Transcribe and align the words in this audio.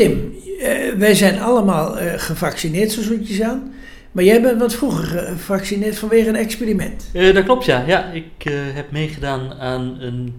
Tim, 0.00 0.34
eh, 0.60 0.92
wij 0.92 1.14
zijn 1.14 1.40
allemaal 1.40 1.98
eh, 1.98 2.12
gevaccineerd, 2.16 2.90
zo 2.90 3.02
zoetjes 3.02 3.42
aan. 3.42 3.72
Maar 4.12 4.24
jij 4.24 4.42
bent 4.42 4.60
wat 4.60 4.74
vroeger 4.74 5.04
gevaccineerd 5.18 5.98
vanwege 5.98 6.28
een 6.28 6.36
experiment. 6.36 7.10
Eh, 7.12 7.34
dat 7.34 7.44
klopt, 7.44 7.64
ja. 7.64 7.84
ja 7.86 8.04
ik 8.04 8.52
heb 8.74 8.90
meegedaan 8.90 9.52
aan 9.54 9.96
een 10.00 10.34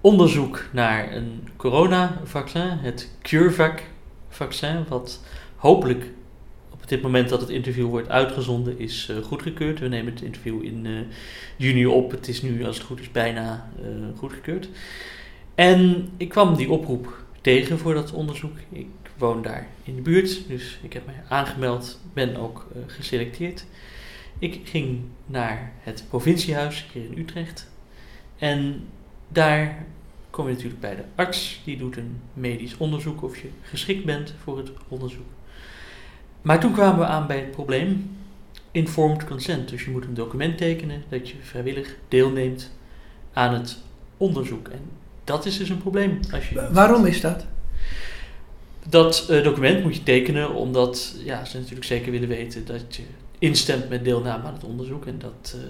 onderzoek 0.00 0.64
naar 0.72 1.12
een 1.12 1.48
coronavaccin, 1.56 2.68
het 2.68 3.10
CureVac-vaccin, 3.22 4.84
wat 4.88 5.20
hopelijk 5.56 6.04
op 6.72 6.88
dit 6.88 7.02
moment 7.02 7.28
dat 7.28 7.40
het 7.40 7.50
interview 7.50 7.86
wordt 7.86 8.08
uitgezonden 8.08 8.78
is 8.78 9.08
uh, 9.10 9.24
goedgekeurd. 9.24 9.78
We 9.78 9.88
nemen 9.88 10.12
het 10.12 10.22
interview 10.22 10.64
in 10.64 10.86
juni 11.56 11.86
op. 11.86 12.10
Het 12.10 12.28
is 12.28 12.42
nu, 12.42 12.64
als 12.64 12.76
het 12.76 12.86
goed 12.86 13.00
is, 13.00 13.10
bijna 13.10 13.70
goedgekeurd. 14.16 14.68
En 15.54 16.08
ik 16.16 16.28
kwam 16.28 16.56
die 16.56 16.70
oproep 16.70 17.24
tegen 17.46 17.78
voor 17.78 17.94
dat 17.94 18.12
onderzoek. 18.12 18.56
Ik 18.68 18.86
woon 19.18 19.42
daar 19.42 19.66
in 19.82 19.94
de 19.94 20.02
buurt, 20.02 20.48
dus 20.48 20.78
ik 20.82 20.92
heb 20.92 21.06
mij 21.06 21.22
aangemeld, 21.28 22.00
ben 22.12 22.36
ook 22.36 22.66
uh, 22.76 22.82
geselecteerd. 22.86 23.64
Ik 24.38 24.60
ging 24.64 25.00
naar 25.26 25.72
het 25.80 26.04
provinciehuis 26.08 26.86
hier 26.92 27.04
in 27.04 27.18
Utrecht. 27.18 27.70
En 28.38 28.86
daar 29.28 29.86
kom 30.30 30.46
je 30.46 30.52
natuurlijk 30.52 30.80
bij 30.80 30.96
de 30.96 31.02
arts, 31.14 31.60
die 31.64 31.76
doet 31.76 31.96
een 31.96 32.20
medisch 32.32 32.76
onderzoek 32.76 33.22
of 33.22 33.38
je 33.38 33.48
geschikt 33.62 34.04
bent 34.04 34.34
voor 34.42 34.56
het 34.58 34.70
onderzoek. 34.88 35.26
Maar 36.42 36.60
toen 36.60 36.72
kwamen 36.72 36.98
we 36.98 37.06
aan 37.06 37.26
bij 37.26 37.38
het 37.38 37.50
probleem 37.50 38.16
informed 38.70 39.24
consent. 39.24 39.68
Dus 39.68 39.84
je 39.84 39.90
moet 39.90 40.04
een 40.04 40.14
document 40.14 40.58
tekenen 40.58 41.02
dat 41.08 41.28
je 41.28 41.36
vrijwillig 41.40 41.96
deelneemt 42.08 42.76
aan 43.32 43.54
het 43.54 43.78
onderzoek. 44.16 44.68
En 44.68 44.90
dat 45.26 45.46
is 45.46 45.58
dus 45.58 45.68
een 45.68 45.78
probleem. 45.78 46.20
Als 46.32 46.48
je 46.48 46.68
Waarom 46.72 47.06
is 47.06 47.20
dat? 47.20 47.46
Dat 48.88 49.26
uh, 49.30 49.44
document 49.44 49.82
moet 49.82 49.96
je 49.96 50.02
tekenen 50.02 50.54
omdat 50.54 51.16
ja, 51.24 51.44
ze 51.44 51.58
natuurlijk 51.58 51.86
zeker 51.86 52.12
willen 52.12 52.28
weten 52.28 52.66
dat 52.66 52.96
je 52.96 53.02
instemt 53.38 53.88
met 53.88 54.04
deelname 54.04 54.44
aan 54.44 54.54
het 54.54 54.64
onderzoek 54.64 55.06
en 55.06 55.18
dat, 55.18 55.56
uh, 55.56 55.62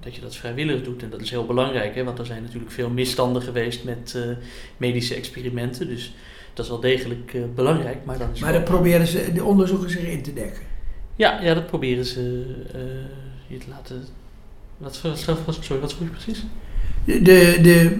dat 0.00 0.14
je 0.14 0.20
dat 0.20 0.36
vrijwillig 0.36 0.82
doet. 0.82 1.02
En 1.02 1.10
dat 1.10 1.20
is 1.20 1.30
heel 1.30 1.46
belangrijk, 1.46 1.94
hè, 1.94 2.04
want 2.04 2.18
er 2.18 2.26
zijn 2.26 2.42
natuurlijk 2.42 2.72
veel 2.72 2.90
misstanden 2.90 3.42
geweest 3.42 3.84
met 3.84 4.14
uh, 4.16 4.36
medische 4.76 5.14
experimenten. 5.14 5.86
Dus 5.86 6.14
dat 6.54 6.64
is 6.64 6.70
wel 6.70 6.80
degelijk 6.80 7.54
belangrijk. 7.54 8.04
Maar, 8.04 8.18
dan 8.18 8.30
is 8.32 8.40
maar 8.40 8.52
dan 8.52 8.62
proberen 8.62 9.06
ze 9.06 9.32
de 9.32 9.44
onderzoekers 9.44 9.92
zich 9.92 10.06
in 10.06 10.22
te 10.22 10.32
dekken. 10.32 10.62
Ja, 11.16 11.40
ja 11.40 11.54
dat 11.54 11.66
proberen 11.66 12.04
ze 12.04 12.54
je 13.46 13.58
te 13.58 13.66
laten. 13.68 14.04
Wat, 14.76 15.00
wat, 15.00 15.18
sorry, 15.60 15.80
wat 15.80 15.94
vroeg 15.94 16.08
je 16.08 16.14
precies? 16.14 16.44
De, 17.04 17.58
de, 17.62 17.98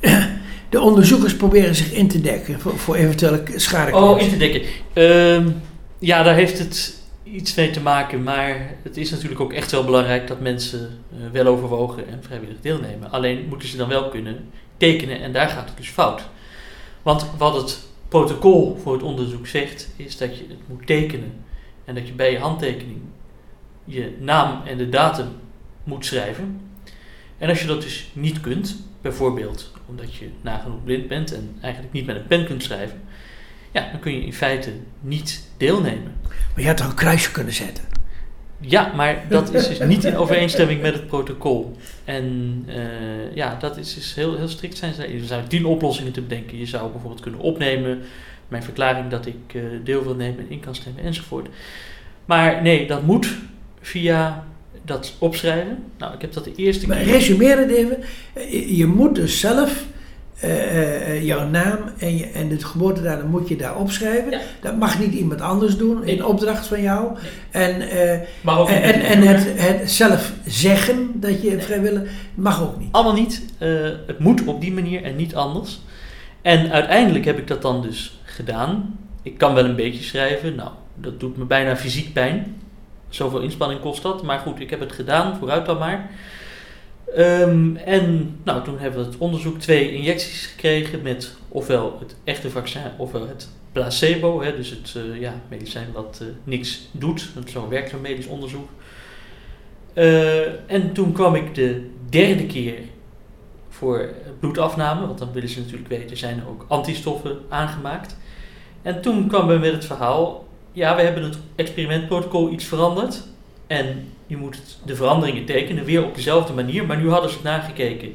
de, 0.00 0.36
de 0.68 0.80
onderzoekers 0.80 1.36
proberen 1.36 1.74
zich 1.74 1.92
in 1.92 2.08
te 2.08 2.20
dekken 2.20 2.60
voor, 2.60 2.78
voor 2.78 2.94
eventuele 2.94 3.42
schade. 3.56 3.96
Oh, 3.96 4.20
in 4.20 4.28
te 4.28 4.36
dekken. 4.36 4.62
Uh, 4.94 5.52
ja, 5.98 6.22
daar 6.22 6.34
heeft 6.34 6.58
het 6.58 6.98
iets 7.22 7.54
mee 7.54 7.70
te 7.70 7.80
maken, 7.80 8.22
maar 8.22 8.74
het 8.82 8.96
is 8.96 9.10
natuurlijk 9.10 9.40
ook 9.40 9.52
echt 9.52 9.70
wel 9.70 9.84
belangrijk 9.84 10.26
dat 10.26 10.40
mensen 10.40 10.98
uh, 11.12 11.30
wel 11.32 11.46
overwogen 11.46 12.08
en 12.08 12.22
vrijwillig 12.22 12.60
deelnemen. 12.60 13.10
Alleen 13.10 13.46
moeten 13.48 13.68
ze 13.68 13.76
dan 13.76 13.88
wel 13.88 14.08
kunnen 14.08 14.48
tekenen 14.76 15.20
en 15.20 15.32
daar 15.32 15.48
gaat 15.48 15.68
het 15.68 15.76
dus 15.76 15.88
fout. 15.88 16.22
Want 17.02 17.26
wat 17.38 17.54
het 17.54 17.78
protocol 18.08 18.78
voor 18.82 18.92
het 18.92 19.02
onderzoek 19.02 19.46
zegt, 19.46 19.88
is 19.96 20.16
dat 20.16 20.38
je 20.38 20.44
het 20.48 20.58
moet 20.66 20.86
tekenen 20.86 21.32
en 21.84 21.94
dat 21.94 22.06
je 22.06 22.12
bij 22.12 22.32
je 22.32 22.38
handtekening 22.38 23.00
je 23.84 24.16
naam 24.18 24.62
en 24.66 24.76
de 24.76 24.88
datum 24.88 25.28
moet 25.84 26.06
schrijven. 26.06 26.60
En 27.40 27.48
als 27.48 27.60
je 27.60 27.66
dat 27.66 27.82
dus 27.82 28.10
niet 28.12 28.40
kunt, 28.40 28.76
bijvoorbeeld 29.00 29.72
omdat 29.86 30.14
je 30.14 30.28
nagenoeg 30.40 30.84
blind 30.84 31.08
bent 31.08 31.34
en 31.34 31.56
eigenlijk 31.60 31.92
niet 31.92 32.06
met 32.06 32.16
een 32.16 32.26
pen 32.26 32.44
kunt 32.44 32.62
schrijven, 32.62 33.00
ja, 33.72 33.88
dan 33.90 34.00
kun 34.00 34.12
je 34.12 34.24
in 34.24 34.32
feite 34.32 34.72
niet 35.00 35.48
deelnemen. 35.56 36.12
Maar 36.22 36.60
je 36.62 36.66
had 36.66 36.76
toch 36.76 36.88
een 36.88 36.94
kruisje 36.94 37.32
kunnen 37.32 37.52
zetten? 37.52 37.84
Ja, 38.60 38.92
maar 38.94 39.24
dat 39.28 39.54
is 39.54 39.68
dus 39.68 39.78
niet 39.78 40.04
in 40.04 40.16
overeenstemming 40.16 40.82
met 40.82 40.94
het 40.94 41.06
protocol. 41.06 41.76
En 42.04 42.24
uh, 42.68 43.34
ja, 43.34 43.54
dat 43.54 43.76
is 43.76 43.94
dus 43.94 44.14
heel, 44.14 44.36
heel 44.36 44.48
strikt 44.48 44.76
zijn. 44.76 44.94
Er 44.98 45.24
zijn 45.24 45.48
tien 45.48 45.64
oplossingen 45.64 46.12
te 46.12 46.20
bedenken. 46.20 46.58
Je 46.58 46.66
zou 46.66 46.90
bijvoorbeeld 46.90 47.22
kunnen 47.22 47.40
opnemen 47.40 48.02
mijn 48.48 48.62
verklaring 48.62 49.10
dat 49.10 49.26
ik 49.26 49.54
uh, 49.54 49.62
deel 49.84 50.02
wil 50.02 50.14
nemen 50.14 50.38
en 50.38 50.50
in 50.50 50.60
kan 50.60 50.74
stemmen 50.74 51.04
enzovoort. 51.04 51.48
Maar 52.24 52.62
nee, 52.62 52.86
dat 52.86 53.02
moet 53.02 53.36
via 53.80 54.44
dat 54.84 55.14
opschrijven. 55.18 55.84
Nou, 55.98 56.14
ik 56.14 56.20
heb 56.20 56.32
dat 56.32 56.44
de 56.44 56.54
eerste 56.56 56.86
maar 56.86 56.96
keer... 56.96 57.12
resumeer 57.12 57.58
het 57.58 57.70
even. 57.70 57.98
Je 58.76 58.86
moet 58.86 59.14
dus 59.14 59.40
zelf 59.40 59.84
uh, 60.44 61.24
jouw 61.24 61.48
naam 61.48 61.78
en, 61.98 62.16
je, 62.16 62.26
en 62.26 62.48
de 62.48 62.64
geboortedatum 62.64 63.30
moet 63.30 63.48
je 63.48 63.56
daar 63.56 63.76
opschrijven. 63.76 64.40
Dat 64.60 64.76
mag 64.76 64.98
niet 64.98 65.12
iemand 65.12 65.40
anders 65.40 65.76
doen 65.76 66.04
in 66.04 66.24
opdracht 66.24 66.66
van 66.66 66.82
jou. 66.82 67.16
En, 67.50 67.82
uh, 67.82 68.12
en, 68.12 69.00
en, 69.00 69.22
het, 69.22 69.46
het, 69.54 69.90
zelf 69.90 70.32
zeggen 70.46 71.10
dat 71.14 71.42
je 71.42 71.50
nee. 71.50 71.60
vrijwillig 71.60 72.10
mag 72.34 72.62
ook 72.62 72.78
niet. 72.78 72.92
Allemaal 72.92 73.12
niet. 73.12 73.42
het 74.06 74.18
moet 74.18 74.44
op 74.44 74.60
die 74.60 74.72
manier 74.72 75.02
en 75.02 75.16
niet 75.16 75.34
anders. 75.34 75.80
En 76.42 76.70
uiteindelijk 76.70 77.24
heb 77.24 77.38
ik 77.38 77.46
dat 77.46 77.62
dan 77.62 77.82
dus 77.82 78.20
gedaan. 78.24 78.98
Ik 79.22 79.38
kan 79.38 79.54
wel 79.54 79.64
een 79.64 79.76
beetje 79.76 80.04
schrijven. 80.04 80.54
Nou, 80.54 80.70
dat 80.94 81.20
doet 81.20 81.36
me 81.36 81.44
bijna 81.44 81.76
fysiek 81.76 82.12
pijn. 82.12 82.56
Zoveel 83.10 83.40
inspanning 83.40 83.80
kost 83.80 84.02
dat. 84.02 84.22
Maar 84.22 84.38
goed, 84.38 84.60
ik 84.60 84.70
heb 84.70 84.80
het 84.80 84.92
gedaan, 84.92 85.36
vooruit 85.36 85.66
dan 85.66 85.78
maar. 85.78 86.10
Um, 87.18 87.76
en 87.76 88.36
nou, 88.42 88.64
toen 88.64 88.78
hebben 88.78 89.00
we 89.00 89.06
het 89.06 89.18
onderzoek 89.18 89.58
twee 89.58 89.92
injecties 89.92 90.46
gekregen 90.46 91.02
met 91.02 91.36
ofwel 91.48 91.96
het 91.98 92.16
echte 92.24 92.50
vaccin 92.50 92.82
ofwel 92.96 93.28
het 93.28 93.48
placebo. 93.72 94.42
Hè, 94.42 94.56
dus 94.56 94.70
het 94.70 94.94
uh, 94.96 95.20
ja, 95.20 95.34
medicijn 95.48 95.92
wat 95.92 96.18
uh, 96.22 96.28
niks 96.44 96.88
doet. 96.92 97.30
Zo 97.46 97.68
werkt 97.68 97.90
zo'n 97.90 98.00
medisch 98.00 98.26
onderzoek. 98.26 98.68
Uh, 99.94 100.70
en 100.70 100.92
toen 100.92 101.12
kwam 101.12 101.34
ik 101.34 101.54
de 101.54 101.90
derde 102.08 102.46
keer 102.46 102.78
voor 103.68 104.08
bloedafname, 104.40 105.06
want 105.06 105.18
dan 105.18 105.32
willen 105.32 105.48
ze 105.48 105.60
natuurlijk 105.60 105.88
weten, 105.88 106.16
zijn 106.16 106.38
er 106.38 106.48
ook 106.48 106.64
antistoffen 106.68 107.38
aangemaakt. 107.48 108.16
En 108.82 109.00
toen 109.00 109.28
kwam 109.28 109.46
we 109.46 109.58
met 109.58 109.72
het 109.72 109.84
verhaal, 109.84 110.46
ja, 110.72 110.96
we 110.96 111.02
hebben 111.02 111.22
het 111.22 111.38
experimentprotocol 111.56 112.52
iets 112.52 112.64
veranderd. 112.64 113.22
En 113.66 113.86
je 114.26 114.36
moet 114.36 114.58
de 114.84 114.96
veranderingen 114.96 115.44
tekenen, 115.44 115.84
weer 115.84 116.04
op 116.04 116.14
dezelfde 116.14 116.52
manier. 116.52 116.86
Maar 116.86 116.96
nu 116.96 117.10
hadden 117.10 117.30
ze 117.30 117.36
het 117.36 117.44
nagekeken. 117.44 118.12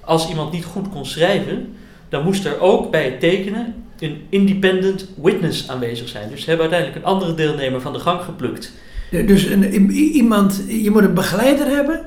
Als 0.00 0.28
iemand 0.28 0.52
niet 0.52 0.64
goed 0.64 0.88
kon 0.88 1.06
schrijven, 1.06 1.76
dan 2.08 2.24
moest 2.24 2.44
er 2.44 2.60
ook 2.60 2.90
bij 2.90 3.04
het 3.04 3.20
tekenen 3.20 3.74
een 3.98 4.26
independent 4.28 5.08
witness 5.22 5.68
aanwezig 5.68 6.08
zijn. 6.08 6.30
Dus 6.30 6.40
ze 6.40 6.48
hebben 6.48 6.70
uiteindelijk 6.70 7.04
een 7.04 7.12
andere 7.12 7.34
deelnemer 7.34 7.80
van 7.80 7.92
de 7.92 7.98
gang 7.98 8.20
geplukt. 8.20 8.72
Dus 9.10 9.44
een, 9.44 9.90
iemand, 9.90 10.64
je 10.68 10.90
moet 10.90 11.02
een 11.02 11.14
begeleider 11.14 11.66
hebben 11.66 12.00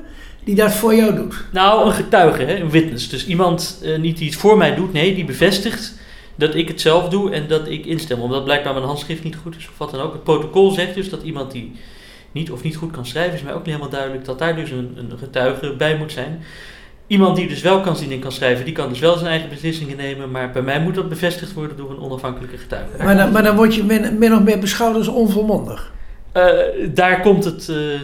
die 0.44 0.54
dat 0.54 0.72
voor 0.72 0.94
jou 0.94 1.14
doet? 1.14 1.34
Nou, 1.52 1.86
een 1.86 1.92
getuige, 1.92 2.42
hè, 2.42 2.56
een 2.56 2.70
witness. 2.70 3.08
Dus 3.08 3.26
iemand, 3.26 3.80
uh, 3.82 3.98
niet 3.98 4.18
die 4.18 4.26
het 4.26 4.36
voor 4.36 4.56
mij 4.56 4.74
doet, 4.74 4.92
nee, 4.92 5.14
die 5.14 5.24
bevestigt 5.24 5.94
dat 6.38 6.54
ik 6.54 6.68
het 6.68 6.80
zelf 6.80 7.08
doe 7.08 7.30
en 7.30 7.48
dat 7.48 7.68
ik 7.68 7.86
instem. 7.86 8.20
Omdat 8.20 8.44
blijkbaar 8.44 8.72
mijn 8.72 8.84
handschrift 8.84 9.24
niet 9.24 9.36
goed 9.36 9.56
is 9.56 9.68
of 9.68 9.78
wat 9.78 9.90
dan 9.90 10.00
ook. 10.00 10.12
Het 10.12 10.24
protocol 10.24 10.70
zegt 10.70 10.94
dus 10.94 11.10
dat 11.10 11.22
iemand 11.22 11.50
die 11.52 11.72
niet 12.32 12.50
of 12.50 12.62
niet 12.62 12.76
goed 12.76 12.90
kan 12.90 13.06
schrijven, 13.06 13.34
is 13.34 13.42
mij 13.42 13.52
ook 13.52 13.58
niet 13.58 13.74
helemaal 13.74 13.90
duidelijk 13.90 14.24
dat 14.24 14.38
daar 14.38 14.56
dus 14.56 14.70
een, 14.70 14.96
een 14.96 15.18
getuige 15.18 15.74
bij 15.76 15.96
moet 15.96 16.12
zijn. 16.12 16.42
Iemand 17.06 17.36
die 17.36 17.48
dus 17.48 17.60
wel 17.60 17.80
kan 17.80 17.96
zien 17.96 18.12
en 18.12 18.18
kan 18.18 18.32
schrijven, 18.32 18.64
die 18.64 18.74
kan 18.74 18.88
dus 18.88 18.98
wel 18.98 19.16
zijn 19.16 19.30
eigen 19.30 19.48
beslissingen 19.48 19.96
nemen, 19.96 20.30
maar 20.30 20.50
bij 20.50 20.62
mij 20.62 20.80
moet 20.80 20.94
dat 20.94 21.08
bevestigd 21.08 21.52
worden 21.52 21.76
door 21.76 21.90
een 21.90 22.00
onafhankelijke 22.00 22.56
getuige. 22.56 23.02
Maar 23.04 23.16
dan, 23.16 23.32
maar 23.32 23.42
dan 23.42 23.56
word 23.56 23.74
je 23.74 23.84
min, 23.84 24.18
min 24.18 24.34
of 24.34 24.42
meer 24.42 24.58
beschouwd 24.58 24.96
als 24.96 25.08
onvolmondig. 25.08 25.92
Uh, 26.36 26.52
daar 26.94 27.20
komt 27.20 27.44
het 27.44 27.68
uh, 27.68 28.00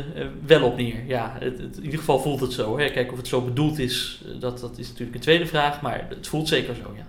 wel 0.46 0.62
op 0.62 0.76
neer. 0.76 0.94
Ja, 1.06 1.36
het, 1.38 1.58
het, 1.58 1.76
in 1.76 1.84
ieder 1.84 1.98
geval 1.98 2.18
voelt 2.18 2.40
het 2.40 2.52
zo. 2.52 2.78
Hè. 2.78 2.90
Kijk 2.90 3.12
of 3.12 3.16
het 3.16 3.28
zo 3.28 3.40
bedoeld 3.40 3.78
is, 3.78 4.24
dat, 4.40 4.60
dat 4.60 4.78
is 4.78 4.88
natuurlijk 4.88 5.14
een 5.14 5.22
tweede 5.22 5.46
vraag, 5.46 5.80
maar 5.80 6.06
het 6.08 6.26
voelt 6.26 6.48
zeker 6.48 6.74
zo, 6.74 6.92
ja. 6.96 7.06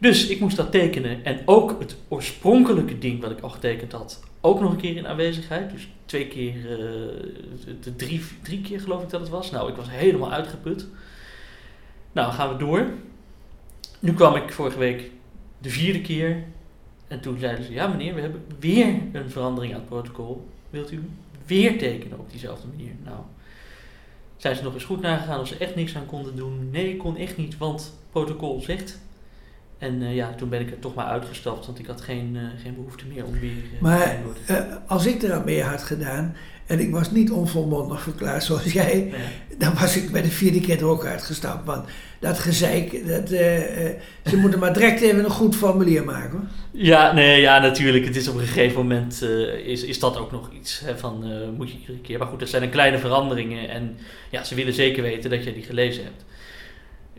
Dus 0.00 0.26
ik 0.26 0.40
moest 0.40 0.56
dat 0.56 0.70
tekenen 0.70 1.24
en 1.24 1.40
ook 1.44 1.76
het 1.78 1.96
oorspronkelijke 2.08 2.98
ding 2.98 3.20
wat 3.20 3.30
ik 3.30 3.40
al 3.40 3.50
getekend 3.50 3.92
had, 3.92 4.20
ook 4.40 4.60
nog 4.60 4.70
een 4.70 4.80
keer 4.80 4.96
in 4.96 5.06
aanwezigheid. 5.06 5.70
Dus 5.70 5.88
twee 6.04 6.26
keer, 6.26 6.54
de 7.80 7.96
drie, 7.96 8.22
drie 8.42 8.60
keer 8.60 8.80
geloof 8.80 9.02
ik 9.02 9.10
dat 9.10 9.20
het 9.20 9.28
was. 9.28 9.50
Nou, 9.50 9.70
ik 9.70 9.76
was 9.76 9.90
helemaal 9.90 10.32
uitgeput. 10.32 10.86
Nou, 12.12 12.32
gaan 12.32 12.48
we 12.52 12.56
door. 12.56 12.86
Nu 14.00 14.14
kwam 14.14 14.34
ik 14.34 14.52
vorige 14.52 14.78
week 14.78 15.10
de 15.58 15.70
vierde 15.70 16.00
keer. 16.00 16.44
En 17.08 17.20
toen 17.20 17.38
zeiden 17.38 17.64
ze, 17.64 17.72
ja 17.72 17.86
meneer, 17.86 18.14
we 18.14 18.20
hebben 18.20 18.44
weer 18.58 18.86
een 19.12 19.30
verandering 19.30 19.72
aan 19.74 19.80
het 19.80 19.88
protocol. 19.88 20.48
Wilt 20.70 20.92
u 20.92 21.10
weer 21.46 21.78
tekenen 21.78 22.18
op 22.18 22.30
diezelfde 22.30 22.66
manier? 22.66 22.92
Nou, 23.04 23.18
zijn 24.36 24.56
ze 24.56 24.62
nog 24.62 24.74
eens 24.74 24.84
goed 24.84 25.00
nagegaan 25.00 25.40
of 25.40 25.48
ze 25.48 25.56
echt 25.56 25.74
niks 25.74 25.96
aan 25.96 26.06
konden 26.06 26.36
doen? 26.36 26.70
Nee, 26.70 26.90
ik 26.90 26.98
kon 26.98 27.16
echt 27.16 27.36
niet, 27.36 27.58
want 27.58 27.98
protocol 28.10 28.60
zegt 28.60 29.00
En 29.78 30.02
uh, 30.02 30.14
ja, 30.14 30.34
toen 30.36 30.48
ben 30.48 30.60
ik 30.60 30.70
er 30.70 30.78
toch 30.78 30.94
maar 30.94 31.06
uitgestapt, 31.06 31.66
want 31.66 31.78
ik 31.78 31.86
had 31.86 32.00
geen, 32.00 32.30
uh, 32.34 32.42
geen 32.62 32.74
behoefte 32.74 33.04
meer 33.06 33.24
om 33.24 33.32
weer. 33.40 33.50
Uh, 33.50 33.80
maar 33.80 34.16
als 34.86 35.06
ik 35.06 35.22
er 35.22 35.32
aan 35.32 35.44
mee 35.44 35.62
had 35.62 35.82
gedaan 35.82 36.36
en 36.66 36.80
ik 36.80 36.90
was 36.90 37.10
niet 37.10 37.30
onvolmondig 37.30 38.02
verklaard 38.02 38.44
zoals 38.44 38.72
jij, 38.72 39.06
ja. 39.10 39.16
dan 39.58 39.74
was 39.74 39.96
ik 39.96 40.12
bij 40.12 40.22
de 40.22 40.30
vierde 40.30 40.60
keer 40.60 40.78
er 40.78 40.86
ook 40.86 41.04
uitgestapt. 41.04 41.66
Want 41.66 41.88
dat 42.18 42.38
gezeik, 42.38 43.06
dat, 43.08 43.28
ze 43.28 44.36
moeten 44.36 44.58
maar 44.58 44.72
direct 44.72 45.00
even 45.00 45.24
een 45.24 45.30
goed 45.30 45.56
formulier 45.56 46.04
maken. 46.04 46.48
Ja, 46.70 47.12
nee, 47.12 47.40
ja, 47.40 47.58
natuurlijk. 47.58 48.04
Het 48.04 48.16
is 48.16 48.28
op 48.28 48.34
een 48.34 48.46
gegeven 48.46 48.76
moment 48.76 49.22
is, 49.64 49.82
is 49.82 49.98
dat 49.98 50.18
ook 50.18 50.32
nog 50.32 50.50
iets 50.52 50.80
hè, 50.80 50.98
van 50.98 51.24
moet 51.56 51.70
je 51.70 51.78
iedere 51.78 51.98
keer. 51.98 52.18
Maar 52.18 52.28
goed, 52.28 52.40
dat 52.40 52.48
zijn 52.48 52.62
dan 52.62 52.70
kleine 52.70 52.98
veranderingen 52.98 53.68
en 53.68 53.96
ja, 54.30 54.44
ze 54.44 54.54
willen 54.54 54.74
zeker 54.74 55.02
weten 55.02 55.30
dat 55.30 55.44
je 55.44 55.52
die 55.52 55.62
gelezen 55.62 56.04
hebt 56.04 56.24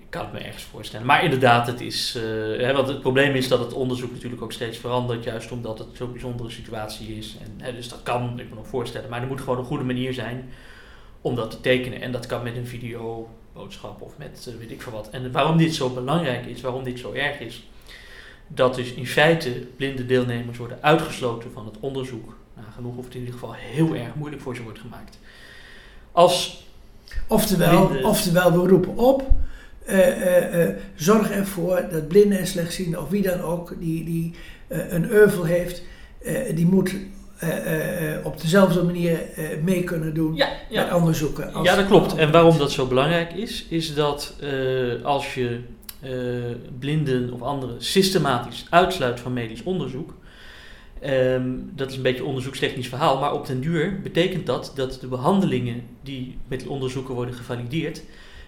kan 0.10 0.24
het 0.24 0.34
me 0.34 0.40
ergens 0.40 0.64
voorstellen. 0.64 1.06
Maar 1.06 1.24
inderdaad, 1.24 1.68
het 1.68 1.82
is. 1.82 2.16
Uh, 2.16 2.24
hè, 2.62 2.74
want 2.74 2.88
het 2.88 3.02
probleem 3.02 3.36
is 3.36 3.48
dat 3.48 3.60
het 3.60 3.74
onderzoek 3.74 4.12
natuurlijk 4.12 4.42
ook 4.42 4.52
steeds 4.52 4.78
verandert, 4.78 5.24
juist 5.24 5.52
omdat 5.52 5.80
het 5.80 5.88
zo'n 5.94 6.12
bijzondere 6.12 6.50
situatie 6.50 7.18
is. 7.18 7.38
En, 7.44 7.66
hè, 7.66 7.74
dus 7.74 7.90
dat 7.90 8.04
kan 8.04 8.40
ik 8.40 8.50
me 8.50 8.56
nog 8.56 8.68
voorstellen. 8.68 9.10
Maar 9.10 9.22
er 9.22 9.28
moet 9.28 9.42
gewoon 9.42 9.58
een 9.58 9.66
goede 9.66 9.84
manier 9.84 10.14
zijn 10.14 10.50
om 11.22 11.36
dat 11.36 11.52
te 11.52 11.62
tekenen. 11.62 12.02
En 12.02 12.12
dat 12.12 12.26
kan 12.26 12.44
met 12.44 12.56
een 12.56 12.68
videoboodschap 12.68 14.02
of 14.02 14.18
met 14.18 14.46
uh, 14.50 14.56
weet 14.60 14.72
ik 14.72 14.82
veel 14.82 14.92
wat. 14.92 15.10
En 15.10 15.32
waarom 15.32 15.58
dit 15.58 15.76
zo 15.76 15.90
belangrijk 15.90 16.46
is, 16.46 16.62
waarom 16.62 16.84
dit 16.84 17.00
zo 17.00 17.12
erg 17.12 17.40
is, 17.40 17.68
dat 18.48 18.76
dus 18.76 18.94
in 18.94 19.08
feite 19.08 19.50
blinde 19.76 20.06
deelnemers 20.06 20.58
worden 20.58 20.78
uitgesloten 20.82 21.52
van 21.52 21.66
het 21.66 21.76
onderzoek. 21.80 22.36
Nou, 22.54 22.68
genoeg 22.76 22.98
of 22.98 23.06
het 23.06 23.14
in 23.14 23.20
ieder 23.20 23.34
geval 23.34 23.54
heel 23.54 23.96
erg 23.96 24.16
moeilijk 24.16 24.42
voor 24.42 24.56
ze 24.56 24.64
wordt 24.64 24.80
gemaakt. 24.80 25.20
Als 26.12 26.66
oftewel, 27.28 27.92
oftewel 28.04 28.52
we 28.52 28.68
roepen 28.68 28.98
op 28.98 29.32
zorg 30.96 31.32
ervoor 31.32 31.86
dat 31.92 32.08
blinden 32.08 32.40
en 32.40 32.48
slechtzienden, 32.48 33.02
of 33.02 33.10
wie 33.10 33.22
dan 33.22 33.42
ook, 33.42 33.74
die, 33.80 34.04
die 34.04 34.34
een 34.68 35.10
euvel 35.10 35.44
heeft, 35.44 35.82
die 36.56 36.66
moet 36.66 36.96
op 38.24 38.42
dezelfde 38.42 38.84
manier 38.84 39.20
mee 39.64 39.84
kunnen 39.84 40.14
doen 40.14 40.36
ja, 40.36 40.50
ja. 40.70 40.84
met 40.84 40.94
onderzoeken. 40.94 41.64
ja, 41.64 41.76
dat 41.76 41.88
klopt. 41.88 42.16
En 42.16 42.32
waarom 42.32 42.58
dat 42.58 42.72
zo 42.72 42.88
belangrijk 42.88 43.34
is, 43.34 43.66
is 43.70 43.96
dat 43.96 44.36
als 45.04 45.34
je 45.34 45.60
blinden 46.80 47.34
of 47.34 47.42
anderen 47.42 47.84
systematisch 47.84 48.66
uitsluit 48.70 49.20
van 49.20 49.34
medisch 49.34 49.64
onderzoek, 49.64 50.14
ehm, 51.00 51.50
dat 51.76 51.90
is 51.90 51.96
een 51.96 52.02
beetje 52.02 52.22
een 52.22 52.28
onderzoekstechnisch 52.28 52.88
verhaal, 52.88 53.20
maar 53.20 53.34
op 53.34 53.46
den 53.46 53.62
duur 53.62 54.00
betekent 54.04 54.46
dat 54.46 54.72
dat 54.76 54.98
de 55.02 55.08
behandelingen 55.08 55.84
die 56.04 56.38
met 56.48 56.60
die 56.60 56.70
onderzoeken 56.70 57.16
worden 57.16 57.34
gevalideerd, 57.34 58.04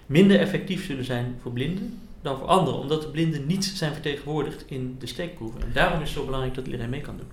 minder 0.10 0.40
effectief 0.40 0.86
zullen 0.86 1.06
zijn 1.06 1.36
voor 1.42 1.52
blinden 1.52 2.00
dan 2.22 2.38
voor 2.38 2.48
anderen, 2.48 2.80
omdat 2.80 3.02
de 3.02 3.08
blinden 3.08 3.46
niet 3.48 3.66
zijn 3.66 3.94
vertegenwoordigd 3.94 4.64
in 4.68 4.96
de 5.00 5.08
steekproeven. 5.08 5.62
En 5.62 5.72
daarom 5.74 6.02
is 6.02 6.10
het 6.10 6.18
zo 6.18 6.26
belangrijk 6.26 6.56
dat 6.56 6.66
iedereen 6.66 6.90
mee 6.90 7.02
kan 7.02 7.18
doen. 7.18 7.28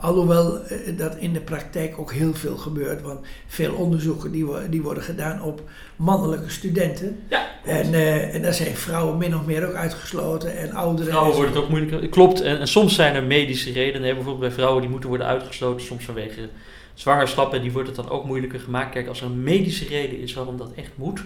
Alhoewel 0.00 0.64
eh, 0.64 0.98
dat 0.98 1.16
in 1.16 1.32
de 1.32 1.40
praktijk 1.40 1.98
ook 1.98 2.12
heel 2.12 2.34
veel 2.34 2.56
gebeurt, 2.56 3.02
want 3.02 3.26
veel 3.46 3.74
onderzoeken 3.74 4.32
die, 4.32 4.46
die 4.70 4.82
worden 4.82 5.02
gedaan 5.02 5.42
op 5.42 5.62
mannelijke 5.96 6.50
studenten. 6.50 7.18
Ja, 7.28 7.46
en, 7.64 7.92
uh, 7.92 8.34
en 8.34 8.42
daar 8.42 8.54
zijn 8.54 8.76
vrouwen 8.76 9.18
min 9.18 9.36
of 9.36 9.46
meer 9.46 9.68
ook 9.68 9.74
uitgesloten 9.74 10.56
en 10.56 10.72
ouderen. 10.72 11.10
Vrouwen 11.12 11.34
worden 11.34 11.54
het 11.54 11.62
ook 11.62 11.68
moeilijker. 11.68 12.08
Klopt, 12.08 12.40
en, 12.40 12.58
en, 12.58 12.68
soms 12.68 12.94
zijn 12.94 13.14
er 13.14 13.24
medische 13.24 13.72
redenen. 13.72 14.14
Bijvoorbeeld 14.14 14.38
bij 14.38 14.50
vrouwen 14.50 14.80
die 14.80 14.90
moeten 14.90 15.08
worden 15.08 15.26
uitgesloten, 15.26 15.86
soms 15.86 16.04
vanwege 16.04 16.48
zwangerschap 16.94 17.54
en 17.54 17.62
die 17.62 17.72
wordt 17.72 17.88
het 17.88 17.96
dan 17.96 18.10
ook 18.10 18.24
moeilijker 18.24 18.60
gemaakt. 18.60 18.92
Kijk, 18.92 19.08
als 19.08 19.20
er 19.20 19.26
een 19.26 19.42
medische 19.42 19.86
reden 19.86 20.20
is 20.20 20.34
waarom 20.34 20.56
dat 20.56 20.72
echt 20.74 20.90
moet, 20.94 21.24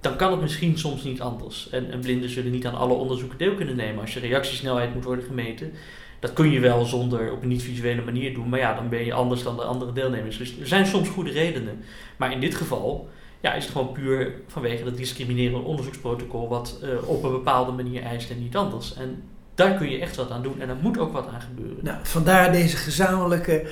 dan 0.00 0.16
kan 0.16 0.30
het 0.30 0.40
misschien 0.40 0.78
soms 0.78 1.02
niet 1.02 1.20
anders. 1.20 1.70
En, 1.70 1.90
en, 1.90 2.00
blinden 2.00 2.30
zullen 2.30 2.50
niet 2.50 2.66
aan 2.66 2.74
alle 2.74 2.92
onderzoeken 2.92 3.38
deel 3.38 3.54
kunnen 3.54 3.76
nemen. 3.76 4.00
Als 4.00 4.14
je 4.14 4.20
reactiesnelheid 4.20 4.94
moet 4.94 5.04
worden 5.04 5.24
gemeten, 5.24 5.72
dat 6.18 6.32
kun 6.32 6.50
je 6.50 6.60
wel 6.60 6.84
zonder 6.84 7.32
op 7.32 7.42
een 7.42 7.48
niet-visuele 7.48 8.02
manier 8.02 8.34
doen. 8.34 8.48
Maar 8.48 8.58
ja, 8.58 8.74
dan 8.74 8.88
ben 8.88 9.04
je 9.04 9.12
anders 9.12 9.42
dan 9.42 9.56
de 9.56 9.62
andere 9.62 9.92
deelnemers. 9.92 10.38
Dus 10.38 10.60
er 10.60 10.66
zijn 10.66 10.86
soms 10.86 11.08
goede 11.08 11.30
redenen. 11.30 11.84
Maar 12.16 12.32
in 12.32 12.40
dit 12.40 12.54
geval 12.54 13.08
ja, 13.40 13.54
is 13.54 13.64
het 13.64 13.72
gewoon 13.72 13.92
puur 13.92 14.32
vanwege 14.46 14.84
dat 14.84 14.96
discriminerende 14.96 15.66
onderzoeksprotocol, 15.66 16.48
wat 16.48 16.80
uh, 16.82 17.08
op 17.08 17.22
een 17.22 17.30
bepaalde 17.30 17.72
manier 17.72 18.02
eist 18.02 18.30
en 18.30 18.42
niet 18.42 18.56
anders. 18.56 18.94
En 18.94 19.22
daar 19.54 19.74
kun 19.74 19.90
je 19.90 19.98
echt 19.98 20.16
wat 20.16 20.30
aan 20.30 20.42
doen 20.42 20.60
en 20.60 20.68
er 20.68 20.76
moet 20.82 20.98
ook 20.98 21.12
wat 21.12 21.26
aan 21.26 21.40
gebeuren. 21.40 21.84
Nou, 21.84 21.98
vandaar 22.02 22.52
deze 22.52 22.76
gezamenlijke 22.76 23.66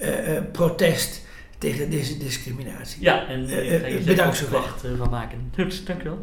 uh, 0.00 0.34
uh, 0.34 0.40
protest 0.52 1.25
tegen 1.58 1.90
deze 1.90 2.18
discriminatie. 2.18 3.02
Ja, 3.02 3.26
en 3.26 3.40
uh, 3.40 3.96
uh, 3.96 4.04
bedankt 4.04 4.36
zo 4.36 4.46
van 4.96 5.10
maken. 5.10 5.50
Goed, 5.54 5.86
dankjewel. 5.86 6.14